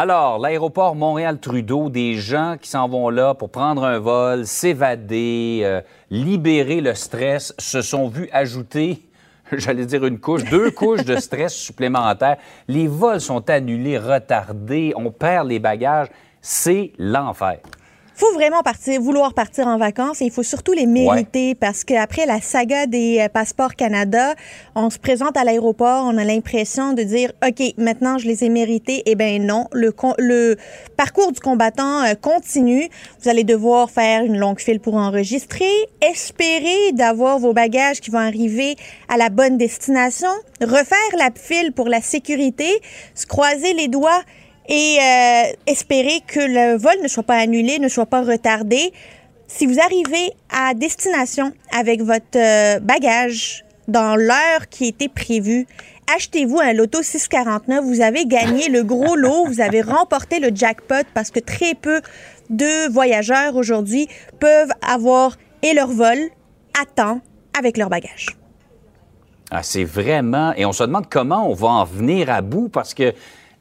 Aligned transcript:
Alors, 0.00 0.38
l'aéroport 0.38 0.94
Montréal-Trudeau, 0.94 1.90
des 1.90 2.14
gens 2.14 2.54
qui 2.56 2.70
s'en 2.70 2.88
vont 2.88 3.10
là 3.10 3.34
pour 3.34 3.50
prendre 3.50 3.82
un 3.82 3.98
vol, 3.98 4.46
s'évader, 4.46 5.62
euh, 5.64 5.80
libérer 6.08 6.80
le 6.80 6.94
stress, 6.94 7.52
se 7.58 7.82
sont 7.82 8.06
vus 8.06 8.28
ajouter, 8.30 9.02
j'allais 9.52 9.86
dire 9.86 10.06
une 10.06 10.20
couche, 10.20 10.44
deux 10.44 10.70
couches 10.70 11.04
de 11.04 11.16
stress 11.16 11.52
supplémentaires. 11.66 12.36
Les 12.68 12.86
vols 12.86 13.20
sont 13.20 13.50
annulés, 13.50 13.98
retardés, 13.98 14.92
on 14.94 15.10
perd 15.10 15.48
les 15.48 15.58
bagages. 15.58 16.06
C'est 16.40 16.92
l'enfer 16.96 17.58
faut 18.18 18.32
vraiment 18.32 18.64
partir, 18.64 19.00
vouloir 19.00 19.32
partir 19.32 19.68
en 19.68 19.78
vacances 19.78 20.20
et 20.20 20.24
il 20.24 20.32
faut 20.32 20.42
surtout 20.42 20.72
les 20.72 20.86
mériter 20.86 21.54
parce 21.54 21.84
qu'après 21.84 22.26
la 22.26 22.40
saga 22.40 22.86
des 22.86 23.20
euh, 23.20 23.28
passeports 23.28 23.76
Canada, 23.76 24.34
on 24.74 24.90
se 24.90 24.98
présente 24.98 25.36
à 25.36 25.44
l'aéroport, 25.44 26.04
on 26.04 26.18
a 26.18 26.24
l'impression 26.24 26.94
de 26.94 27.04
dire 27.04 27.30
OK, 27.46 27.62
maintenant 27.76 28.18
je 28.18 28.26
les 28.26 28.42
ai 28.42 28.48
mérités. 28.48 29.04
Eh 29.06 29.14
bien 29.14 29.38
non, 29.38 29.66
le, 29.72 29.94
le 30.18 30.56
parcours 30.96 31.30
du 31.30 31.38
combattant 31.38 32.02
euh, 32.02 32.14
continue. 32.20 32.88
Vous 33.22 33.28
allez 33.28 33.44
devoir 33.44 33.88
faire 33.88 34.24
une 34.24 34.36
longue 34.36 34.58
file 34.58 34.80
pour 34.80 34.96
enregistrer, 34.96 35.70
espérer 36.00 36.90
d'avoir 36.94 37.38
vos 37.38 37.52
bagages 37.52 38.00
qui 38.00 38.10
vont 38.10 38.18
arriver 38.18 38.74
à 39.08 39.16
la 39.16 39.28
bonne 39.28 39.58
destination, 39.58 40.30
refaire 40.60 40.98
la 41.16 41.30
file 41.32 41.72
pour 41.72 41.88
la 41.88 42.00
sécurité, 42.00 42.68
se 43.14 43.26
croiser 43.26 43.74
les 43.74 43.86
doigts 43.86 44.22
et 44.68 44.98
euh, 45.00 45.52
espérer 45.66 46.20
que 46.26 46.40
le 46.40 46.78
vol 46.78 46.94
ne 47.02 47.08
soit 47.08 47.22
pas 47.22 47.36
annulé, 47.36 47.78
ne 47.78 47.88
soit 47.88 48.06
pas 48.06 48.22
retardé. 48.22 48.92
Si 49.46 49.66
vous 49.66 49.80
arrivez 49.80 50.32
à 50.50 50.74
destination 50.74 51.52
avec 51.72 52.02
votre 52.02 52.36
euh, 52.36 52.78
bagage 52.80 53.64
dans 53.88 54.14
l'heure 54.14 54.68
qui 54.68 54.88
était 54.88 55.08
prévue, 55.08 55.66
achetez-vous 56.14 56.60
un 56.60 56.74
loto 56.74 57.02
649. 57.02 57.82
Vous 57.82 58.02
avez 58.02 58.26
gagné 58.26 58.68
le 58.68 58.84
gros 58.84 59.16
lot, 59.16 59.46
vous 59.46 59.62
avez 59.62 59.80
remporté 59.80 60.38
le 60.38 60.50
jackpot 60.54 61.06
parce 61.14 61.30
que 61.30 61.40
très 61.40 61.74
peu 61.74 62.02
de 62.50 62.90
voyageurs 62.92 63.56
aujourd'hui 63.56 64.08
peuvent 64.38 64.72
avoir 64.86 65.36
et 65.62 65.72
leur 65.72 65.88
vol 65.88 66.18
à 66.78 66.84
temps 66.84 67.20
avec 67.58 67.78
leur 67.78 67.88
bagage. 67.88 68.26
Ah, 69.50 69.62
c'est 69.62 69.84
vraiment. 69.84 70.52
Et 70.56 70.66
on 70.66 70.72
se 70.72 70.84
demande 70.84 71.08
comment 71.08 71.50
on 71.50 71.54
va 71.54 71.68
en 71.68 71.84
venir 71.84 72.28
à 72.30 72.42
bout 72.42 72.68
parce 72.68 72.92
que 72.92 73.14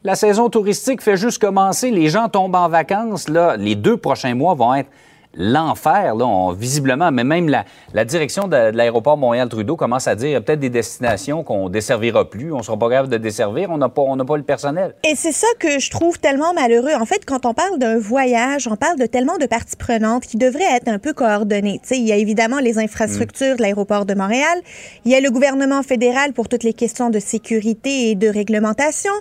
la 0.03 0.15
saison 0.15 0.49
touristique 0.49 1.01
fait 1.01 1.17
juste 1.17 1.39
commencer. 1.39 1.91
Les 1.91 2.09
gens 2.09 2.29
tombent 2.29 2.55
en 2.55 2.69
vacances. 2.69 3.29
Là, 3.29 3.57
les 3.57 3.75
deux 3.75 3.97
prochains 3.97 4.35
mois 4.35 4.53
vont 4.53 4.73
être 4.75 4.89
l'enfer, 5.37 6.15
là, 6.15 6.53
visiblement, 6.53 7.11
mais 7.11 7.23
même 7.23 7.49
la, 7.49 8.05
direction 8.05 8.47
de, 8.47 8.71
l'aéroport 8.71 9.17
Montréal-Trudeau 9.17 9.75
commence 9.75 10.07
à 10.07 10.15
dire 10.15 10.43
peut-être 10.43 10.59
des 10.59 10.69
destinations 10.69 11.43
qu'on 11.43 11.69
desservira 11.69 12.29
plus, 12.29 12.51
on 12.51 12.63
sera 12.63 12.77
pas 12.77 12.89
capable 12.89 13.09
de 13.09 13.17
desservir, 13.17 13.69
on 13.69 13.77
n'a 13.77 13.89
pas, 13.89 14.01
on 14.01 14.17
pas 14.17 14.37
le 14.37 14.43
personnel. 14.43 14.95
Et 15.07 15.15
c'est 15.15 15.31
ça 15.31 15.47
que 15.59 15.79
je 15.79 15.89
trouve 15.91 16.19
tellement 16.19 16.53
malheureux. 16.53 16.93
En 16.99 17.05
fait, 17.05 17.23
quand 17.25 17.45
on 17.45 17.53
parle 17.53 17.77
d'un 17.77 17.99
voyage, 17.99 18.67
on 18.67 18.75
parle 18.75 18.97
de 18.97 19.05
tellement 19.05 19.37
de 19.37 19.45
parties 19.45 19.75
prenantes 19.75 20.25
qui 20.25 20.37
devraient 20.37 20.75
être 20.75 20.87
un 20.87 20.99
peu 20.99 21.13
coordonnées. 21.13 21.79
il 21.91 22.07
y 22.07 22.11
a 22.11 22.15
évidemment 22.15 22.59
les 22.59 22.79
infrastructures 22.79 23.55
de 23.55 23.61
l'aéroport 23.61 24.05
de 24.05 24.15
Montréal, 24.15 24.59
il 25.05 25.11
y 25.11 25.15
a 25.15 25.21
le 25.21 25.29
gouvernement 25.29 25.83
fédéral 25.83 26.33
pour 26.33 26.49
toutes 26.49 26.63
les 26.63 26.73
questions 26.73 27.09
de 27.09 27.19
sécurité 27.19 28.09
et 28.09 28.15
de 28.15 28.27
réglementation, 28.27 29.13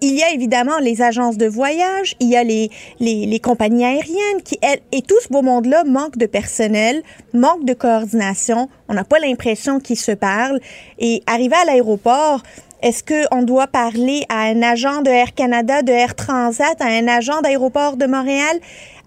il 0.00 0.14
y 0.14 0.22
a 0.22 0.32
évidemment 0.32 0.78
les 0.78 1.02
agences 1.02 1.36
de 1.36 1.46
voyage, 1.46 2.14
il 2.20 2.28
y 2.28 2.36
a 2.36 2.44
les, 2.44 2.70
les, 3.00 3.26
les 3.26 3.40
compagnies 3.40 3.84
aériennes 3.84 4.42
qui, 4.44 4.58
elles, 4.62 4.80
et 4.92 5.02
tout 5.02 5.18
ce 5.22 5.28
beau 5.28 5.42
monde 5.42 5.63
là 5.64 5.84
manque 5.84 6.16
de 6.16 6.26
personnel, 6.26 7.02
manque 7.32 7.64
de 7.64 7.74
coordination. 7.74 8.68
On 8.88 8.94
n'a 8.94 9.04
pas 9.04 9.18
l'impression 9.18 9.80
qu'ils 9.80 9.98
se 9.98 10.12
parlent. 10.12 10.60
Et 10.98 11.22
arriver 11.26 11.56
à 11.56 11.64
l'aéroport, 11.64 12.42
est-ce 12.84 13.02
qu'on 13.02 13.42
doit 13.42 13.66
parler 13.66 14.26
à 14.28 14.40
un 14.42 14.60
agent 14.62 15.00
de 15.00 15.08
Air 15.08 15.32
Canada, 15.32 15.80
de 15.80 15.90
Air 15.90 16.14
Transat, 16.14 16.78
à 16.82 16.84
un 16.84 17.08
agent 17.08 17.40
d'aéroport 17.40 17.96
de 17.96 18.04
Montréal? 18.04 18.58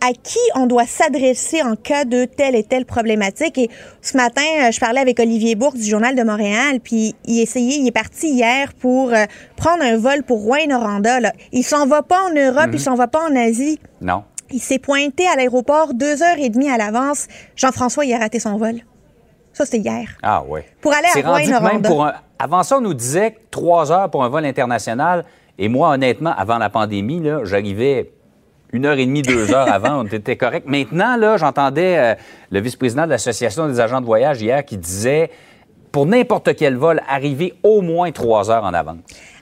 À 0.01 0.13
qui 0.13 0.39
on 0.55 0.65
doit 0.65 0.87
s'adresser 0.87 1.61
en 1.61 1.75
cas 1.75 2.03
de 2.03 2.25
telle 2.25 2.55
et 2.55 2.63
telle 2.63 2.85
problématique? 2.85 3.59
Et 3.59 3.69
ce 4.01 4.17
matin, 4.17 4.41
euh, 4.61 4.71
je 4.71 4.79
parlais 4.79 4.99
avec 4.99 5.19
Olivier 5.19 5.53
Bourque 5.53 5.77
du 5.77 5.83
Journal 5.83 6.15
de 6.15 6.23
Montréal, 6.23 6.79
puis 6.83 7.13
il 7.25 7.39
essayait, 7.39 7.77
il 7.77 7.87
est 7.87 7.91
parti 7.91 8.29
hier 8.29 8.73
pour 8.73 9.13
euh, 9.13 9.25
prendre 9.55 9.83
un 9.83 9.97
vol 9.97 10.23
pour 10.23 10.41
Rouen-Noranda. 10.41 11.19
Il 11.51 11.63
s'en 11.63 11.85
va 11.85 12.01
pas 12.01 12.23
en 12.23 12.33
Europe, 12.33 12.69
il 12.69 12.73
mhm. 12.73 12.79
s'en 12.79 12.95
va 12.95 13.07
pas 13.07 13.27
en 13.29 13.35
Asie. 13.35 13.79
Non. 14.01 14.23
Il 14.51 14.59
s'est 14.59 14.79
pointé 14.79 15.27
à 15.27 15.35
l'aéroport 15.35 15.93
deux 15.93 16.21
heures 16.23 16.37
et 16.37 16.49
demie 16.49 16.69
à 16.69 16.77
l'avance. 16.77 17.27
Jean-François, 17.55 18.05
il 18.05 18.13
a 18.13 18.19
raté 18.19 18.39
son 18.39 18.57
vol. 18.57 18.75
Ça, 19.53 19.65
c'était 19.65 19.79
hier. 19.79 20.09
Ah 20.21 20.43
oui. 20.47 20.61
Pour 20.81 20.93
aller 20.93 21.07
à 21.23 21.89
rouen 21.89 22.11
Avant 22.37 22.63
ça, 22.63 22.77
on 22.77 22.81
nous 22.81 22.93
disait 22.93 23.37
trois 23.49 23.91
heures 23.91 24.09
pour 24.09 24.23
un 24.23 24.29
vol 24.29 24.45
international. 24.45 25.25
Et 25.57 25.67
moi, 25.67 25.89
honnêtement, 25.89 26.33
avant 26.37 26.59
la 26.59 26.69
pandémie, 26.69 27.23
j'arrivais 27.43 28.11
une 28.71 28.85
heure 28.85 28.97
et 28.97 29.05
demie, 29.05 29.21
deux 29.21 29.51
heures 29.53 29.71
avant, 29.71 30.03
on 30.03 30.05
était 30.05 30.35
correct. 30.35 30.67
Maintenant, 30.67 31.17
là, 31.17 31.37
j'entendais 31.37 31.97
euh, 31.97 32.15
le 32.51 32.59
vice-président 32.59 33.05
de 33.05 33.09
l'Association 33.09 33.67
des 33.67 33.79
agents 33.79 34.01
de 34.01 34.05
voyage 34.05 34.41
hier 34.41 34.63
qui 34.63 34.77
disait, 34.77 35.31
pour 35.91 36.05
n'importe 36.05 36.55
quel 36.55 36.75
vol, 36.75 37.01
arriver 37.09 37.53
au 37.63 37.81
moins 37.81 38.11
trois 38.11 38.51
heures 38.51 38.63
en 38.63 38.73
avance. 38.73 38.97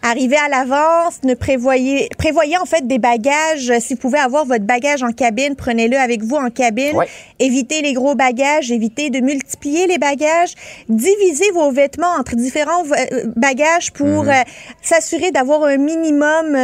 Arrivez 0.08 0.38
à 0.38 0.50
l'avance, 0.50 1.24
ne 1.24 1.34
prévoyez, 1.34 2.10
prévoyez 2.20 2.60
en 2.60 2.66
fait 2.66 2.86
des 2.86 3.00
bagages. 3.00 3.74
Si 3.80 3.96
vous 3.96 4.00
pouvez 4.00 4.20
avoir 4.20 4.46
votre 4.46 4.64
bagage 4.64 5.02
en 5.02 5.12
cabine, 5.12 5.56
prenez-le 5.56 5.98
avec 5.98 6.22
vous 6.22 6.36
en 6.36 6.52
cabine. 6.52 6.96
Évitez 7.40 7.82
les 7.82 7.94
gros 7.94 8.14
bagages, 8.14 8.72
évitez 8.72 9.10
de 9.10 9.20
multiplier 9.20 9.88
les 9.88 9.98
bagages. 9.98 10.54
Divisez 10.90 11.50
vos 11.56 11.72
vêtements 11.72 12.14
entre 12.20 12.36
différents 12.36 12.84
euh, 12.84 13.24
bagages 13.36 13.92
pour 13.94 14.26
mhm. 14.26 14.30
euh, 14.30 14.44
s'assurer 14.84 15.32
d'avoir 15.32 15.64
un 15.64 15.78
minimum 15.78 16.56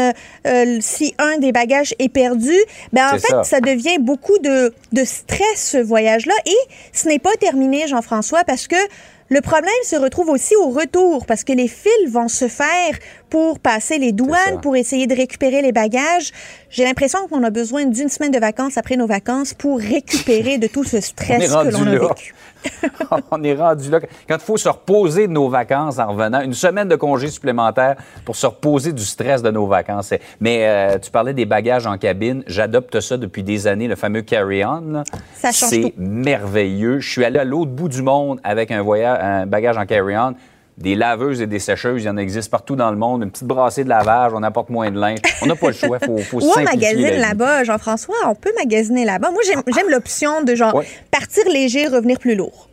euh, 0.46 0.78
si 0.79 1.16
un 1.18 1.40
des 1.40 1.52
bagages 1.52 1.96
est 1.97 2.09
perdu. 2.09 2.53
Ben 2.94 3.08
en 3.08 3.18
fait, 3.18 3.44
ça. 3.44 3.59
devient 3.59 3.97
beaucoup 3.97 4.38
de, 4.38 4.72
de 4.91 5.03
stress 5.03 5.72
ce 5.72 5.78
voyage-là 5.79 6.35
et 6.46 6.72
ce 6.94 7.08
n'est 7.08 7.18
pas 7.18 7.34
terminé, 7.40 7.88
Jean-François, 7.88 8.44
parce 8.44 8.68
que 8.68 8.75
le 9.31 9.40
problème 9.40 9.72
se 9.85 9.96
retrouve 9.96 10.28
aussi 10.28 10.58
au 10.58 10.72
retour 10.72 11.25
parce 11.25 11.46
que 11.46 11.53
les 11.53 11.69
fils 11.69 12.09
vont 12.09 12.28
se 12.28 12.50
faire 12.50 13.00
pour 13.31 13.59
passer 13.59 13.97
les 13.97 14.12
douanes, 14.12 14.59
pour 14.62 14.75
essayer 14.75 15.08
de 15.08 15.16
récupérer 15.16 15.62
les 15.62 15.72
bagages. 15.72 16.31
J'ai 16.69 16.84
l'impression 16.84 17.28
qu'on 17.28 17.44
a 17.44 17.50
besoin 17.50 17.86
d'une 17.86 18.09
semaine 18.09 18.31
de 18.31 18.40
vacances 18.40 18.78
après 18.78 18.97
nos 18.97 19.08
vacances 19.08 19.53
pour 19.53 19.80
récupérer 19.80 20.58
de 20.58 20.68
tout 20.68 20.84
ce 20.84 21.00
stress 21.02 21.50
que 21.50 21.72
l'on 21.72 21.88
a 21.88 22.09
vécu. 22.09 22.36
on 23.31 23.41
est 23.41 23.56
rendu 23.56 23.90
là. 23.90 24.02
Quand 24.28 24.36
il 24.36 24.41
faut 24.41 24.58
se 24.58 24.68
reposer 24.68 25.28
de 25.28 25.31
nos 25.31 25.47
vacances 25.50 25.97
en 25.97 26.08
revenant, 26.08 26.41
une 26.41 26.53
semaine 26.53 26.90
de 26.90 26.96
congé 26.97 27.30
supplémentaire 27.30 27.96
pour 28.25 28.36
se 28.36 28.46
reposer 28.46 28.91
du 28.91 29.03
stress 29.03 29.41
de 29.41 29.50
nos 29.50 29.66
vacances. 29.66 30.14
Mais 30.41 30.68
euh, 30.68 31.00
tu 31.00 31.09
parlais 31.09 31.34
des 31.34 31.46
bagages 31.46 31.88
en 31.88 31.97
cabine. 31.97 32.44
J'adopte 32.47 33.00
ça 33.00 33.16
depuis 33.16 33.44
des 33.44 33.66
années, 33.66 33.88
le 33.88 33.96
fameux 33.96 34.24
carry-on. 34.24 35.03
C'est 35.34 35.94
merveilleux. 35.97 37.00
Je 37.00 37.09
suis 37.09 37.24
allé 37.24 37.40
à 37.40 37.46
l'autre 37.46 37.72
bout 37.72 37.88
du 37.88 38.02
monde 38.02 38.41
avec 38.44 38.72
un, 38.72 38.81
voyage, 38.81 39.20
un 39.22 39.46
bagage 39.46 39.78
en 39.78 39.86
carry-on 39.86 40.36
des 40.81 40.96
laveuses 40.96 41.42
et 41.42 41.47
des 41.47 41.59
sécheuses, 41.59 42.03
il 42.03 42.06
y 42.06 42.09
en 42.09 42.18
existe 42.18 42.50
partout 42.50 42.75
dans 42.75 42.92
le 42.92 42.97
monde. 42.97 43.24
Une 43.24 43.31
petite 43.31 43.47
brassée 43.47 43.84
de 43.84 43.90
lavage, 43.90 44.31
on 44.36 44.44
apporte 44.44 44.69
moins 44.69 44.92
de 44.92 45.00
linge. 45.00 45.19
On 45.42 45.46
n'a 45.46 45.56
pas 45.56 45.68
le 45.68 45.74
choix, 45.74 46.00
faut, 46.00 46.18
faut 46.18 46.42
Ou 46.42 46.52
on 46.58 46.64
magasine 46.64 47.18
là-bas, 47.18 47.64
Jean-François, 47.64 48.16
on 48.28 48.36
peut 48.36 48.52
magasiner 48.58 49.06
là-bas. 49.06 49.31
Moi, 49.31 49.41
j'aime 49.46 49.90
l'option 49.90 50.44
de 50.44 50.56
genre 50.56 50.82
partir 51.11 51.44
léger, 51.52 51.88
revenir 51.88 52.20
plus 52.20 52.35
lourd. 52.35 52.71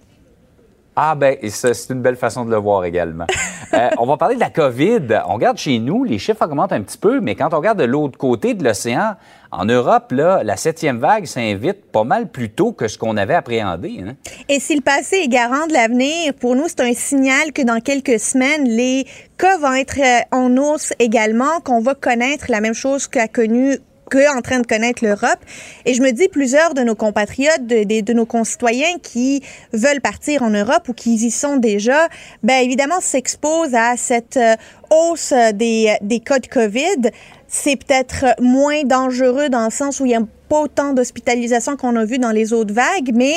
Ah, 1.00 1.14
ben, 1.14 1.36
c'est 1.48 1.90
une 1.90 2.02
belle 2.02 2.16
façon 2.16 2.44
de 2.44 2.50
le 2.50 2.56
voir 2.56 2.84
également. 2.84 3.26
Euh, 3.74 3.90
on 3.98 4.06
va 4.06 4.16
parler 4.16 4.34
de 4.34 4.40
la 4.40 4.48
COVID. 4.48 5.20
On 5.26 5.34
regarde 5.34 5.58
chez 5.58 5.78
nous, 5.78 6.02
les 6.02 6.18
chiffres 6.18 6.42
augmentent 6.42 6.72
un 6.72 6.80
petit 6.80 6.96
peu, 6.96 7.20
mais 7.20 7.34
quand 7.34 7.52
on 7.52 7.58
regarde 7.58 7.78
de 7.78 7.84
l'autre 7.84 8.16
côté 8.16 8.54
de 8.54 8.64
l'océan, 8.64 9.16
en 9.52 9.66
Europe, 9.66 10.10
là, 10.12 10.42
la 10.42 10.56
septième 10.56 10.96
vague 10.96 11.26
s'invite 11.26 11.84
pas 11.92 12.02
mal 12.02 12.30
plus 12.30 12.48
tôt 12.48 12.72
que 12.72 12.88
ce 12.88 12.96
qu'on 12.96 13.18
avait 13.18 13.34
appréhendé. 13.34 14.02
Hein. 14.02 14.14
Et 14.48 14.58
si 14.58 14.74
le 14.74 14.80
passé 14.80 15.16
est 15.16 15.28
garant 15.28 15.66
de 15.66 15.74
l'avenir, 15.74 16.32
pour 16.32 16.56
nous, 16.56 16.64
c'est 16.66 16.80
un 16.80 16.94
signal 16.94 17.52
que 17.52 17.60
dans 17.60 17.80
quelques 17.80 18.18
semaines, 18.18 18.64
les 18.64 19.06
cas 19.36 19.58
vont 19.58 19.74
être 19.74 19.98
euh, 19.98 20.20
en 20.32 20.56
hausse 20.56 20.94
également, 20.98 21.60
qu'on 21.62 21.82
va 21.82 21.94
connaître 21.94 22.46
la 22.48 22.62
même 22.62 22.72
chose 22.72 23.06
qu'a 23.06 23.28
connu 23.28 23.76
que 24.08 24.36
en 24.36 24.40
train 24.42 24.60
de 24.60 24.66
connaître 24.66 25.04
l'Europe. 25.04 25.38
Et 25.84 25.94
je 25.94 26.02
me 26.02 26.10
dis, 26.10 26.28
plusieurs 26.28 26.74
de 26.74 26.82
nos 26.82 26.94
compatriotes, 26.94 27.66
de, 27.66 28.12
nos 28.12 28.26
concitoyens 28.26 28.98
qui 29.02 29.42
veulent 29.72 30.00
partir 30.00 30.42
en 30.42 30.50
Europe 30.50 30.88
ou 30.88 30.92
qui 30.92 31.14
y 31.14 31.30
sont 31.30 31.56
déjà, 31.56 32.08
bien 32.42 32.58
évidemment 32.60 33.00
s'exposent 33.00 33.74
à 33.74 33.96
cette 33.96 34.36
euh, 34.36 34.56
hausse 34.90 35.32
des, 35.54 35.96
des 36.00 36.20
cas 36.20 36.38
de 36.38 36.46
COVID. 36.46 37.10
c'est 37.46 37.76
peut-être 37.76 38.24
moins 38.40 38.82
dangereux 38.84 39.48
dans 39.48 39.64
le 39.64 39.70
sens 39.70 40.00
où 40.00 40.06
il 40.06 40.08
n'y 40.08 40.16
a 40.16 40.22
pas 40.48 40.60
autant 40.60 40.94
d'hospitalisation 40.94 41.76
qu'on 41.76 41.96
a 41.96 42.04
vu 42.04 42.18
dans 42.18 42.30
les 42.30 42.52
autres 42.52 42.74
vagues, 42.74 43.12
mais 43.14 43.34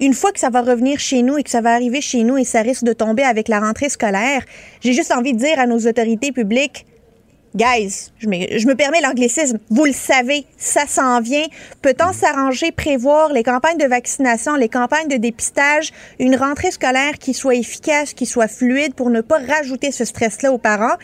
une 0.00 0.14
fois 0.14 0.32
que 0.32 0.40
ça 0.40 0.50
va 0.50 0.62
revenir 0.62 0.98
chez 0.98 1.22
nous 1.22 1.38
et 1.38 1.42
que 1.42 1.50
ça 1.50 1.60
va 1.60 1.72
arriver 1.72 2.00
chez 2.00 2.22
nous 2.22 2.36
et 2.36 2.44
ça 2.44 2.62
risque 2.62 2.84
de 2.84 2.92
tomber 2.92 3.22
avec 3.22 3.48
la 3.48 3.60
rentrée 3.60 3.88
scolaire, 3.88 4.42
j'ai 4.80 4.92
juste 4.92 5.12
envie 5.12 5.32
de 5.32 5.38
dire 5.38 5.58
à 5.58 5.66
nos 5.66 5.78
autorités 5.78 6.32
publiques, 6.32 6.86
Guys, 7.56 8.12
je 8.18 8.28
me, 8.28 8.58
je 8.58 8.66
me 8.66 8.74
permets 8.74 9.00
l'anglicisme, 9.00 9.58
vous 9.70 9.86
le 9.86 9.94
savez, 9.94 10.44
ça 10.58 10.86
s'en 10.86 11.22
vient. 11.22 11.46
Peut-on 11.80 12.12
s'arranger, 12.12 12.70
prévoir 12.70 13.32
les 13.32 13.42
campagnes 13.42 13.78
de 13.78 13.86
vaccination, 13.86 14.56
les 14.56 14.68
campagnes 14.68 15.08
de 15.08 15.16
dépistage, 15.16 15.90
une 16.18 16.36
rentrée 16.36 16.70
scolaire 16.70 17.14
qui 17.18 17.32
soit 17.32 17.54
efficace, 17.54 18.12
qui 18.12 18.26
soit 18.26 18.48
fluide 18.48 18.92
pour 18.92 19.08
ne 19.08 19.22
pas 19.22 19.38
rajouter 19.38 19.90
ce 19.90 20.04
stress-là 20.04 20.52
aux 20.52 20.58
parents? 20.58 20.96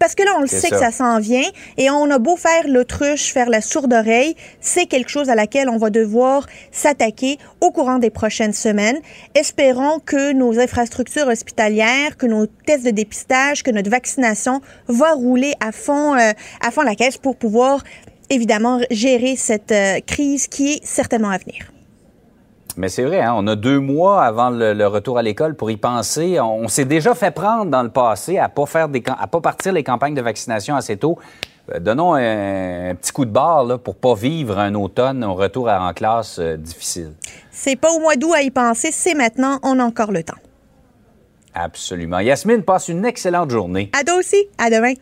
Parce 0.00 0.16
que 0.16 0.24
là, 0.24 0.32
on 0.36 0.40
le 0.40 0.48
sait 0.48 0.66
ça. 0.66 0.70
que 0.70 0.78
ça 0.78 0.90
s'en 0.90 1.20
vient 1.20 1.48
et 1.76 1.90
on 1.90 2.10
a 2.10 2.18
beau 2.18 2.34
faire 2.34 2.66
l'autruche, 2.66 3.32
faire 3.32 3.48
la 3.48 3.60
sourde 3.60 3.92
oreille, 3.92 4.34
c'est 4.60 4.86
quelque 4.86 5.10
chose 5.10 5.28
à 5.28 5.36
laquelle 5.36 5.68
on 5.68 5.76
va 5.76 5.90
devoir 5.90 6.46
s'attaquer 6.72 7.38
au 7.60 7.70
courant 7.70 7.98
des 7.98 8.10
prochaines 8.10 8.52
semaines. 8.52 8.98
Espérons 9.36 10.00
que 10.00 10.32
nos 10.32 10.58
infrastructures 10.58 11.28
hospitalières, 11.28 12.16
que 12.16 12.26
nos 12.26 12.46
tests 12.46 12.84
de 12.84 12.90
dépistage, 12.90 13.62
que 13.62 13.70
notre 13.70 13.90
vaccination 13.90 14.60
va 14.88 15.12
rouler 15.12 15.54
à 15.60 15.70
fond, 15.70 15.99
euh, 16.14 16.32
à 16.66 16.70
fond 16.70 16.82
la 16.82 16.94
caisse 16.94 17.18
pour 17.18 17.36
pouvoir 17.36 17.82
évidemment 18.28 18.78
gérer 18.90 19.36
cette 19.36 19.72
euh, 19.72 20.00
crise 20.06 20.46
qui 20.46 20.74
est 20.74 20.80
certainement 20.84 21.30
à 21.30 21.38
venir. 21.38 21.64
Mais 22.76 22.88
c'est 22.88 23.02
vrai, 23.02 23.20
hein, 23.20 23.34
on 23.36 23.46
a 23.48 23.56
deux 23.56 23.80
mois 23.80 24.22
avant 24.24 24.48
le, 24.50 24.72
le 24.74 24.86
retour 24.86 25.18
à 25.18 25.22
l'école 25.22 25.54
pour 25.56 25.70
y 25.70 25.76
penser. 25.76 26.38
On, 26.40 26.60
on 26.64 26.68
s'est 26.68 26.84
déjà 26.84 27.14
fait 27.14 27.32
prendre 27.32 27.66
dans 27.70 27.82
le 27.82 27.90
passé 27.90 28.38
à 28.38 28.48
pas 28.48 28.64
faire 28.66 28.88
des, 28.88 29.02
à 29.18 29.26
pas 29.26 29.40
partir 29.40 29.72
les 29.72 29.82
campagnes 29.82 30.14
de 30.14 30.22
vaccination 30.22 30.76
assez 30.76 30.96
tôt. 30.96 31.18
Euh, 31.74 31.80
Donnons 31.80 32.14
un, 32.14 32.90
un 32.90 32.94
petit 32.94 33.10
coup 33.12 33.24
de 33.24 33.30
barre 33.32 33.64
là, 33.64 33.76
pour 33.76 33.96
pas 33.96 34.14
vivre 34.14 34.56
un 34.58 34.74
automne, 34.76 35.24
un 35.24 35.32
retour 35.32 35.68
à- 35.68 35.82
en 35.88 35.92
classe 35.92 36.38
euh, 36.38 36.56
difficile. 36.56 37.12
C'est 37.50 37.76
pas 37.76 37.90
au 37.90 37.98
mois 37.98 38.14
d'août 38.14 38.34
à 38.36 38.42
y 38.42 38.50
penser, 38.52 38.90
c'est 38.92 39.14
maintenant, 39.14 39.58
on 39.64 39.78
a 39.80 39.84
encore 39.84 40.12
le 40.12 40.22
temps. 40.22 40.38
Absolument. 41.52 42.20
Yasmine, 42.20 42.62
passe 42.62 42.88
une 42.88 43.04
excellente 43.04 43.50
journée. 43.50 43.90
À 44.00 44.04
toi 44.04 44.14
aussi, 44.14 44.46
à 44.56 44.70
demain. 44.70 44.92